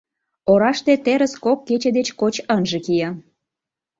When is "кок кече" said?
1.45-1.89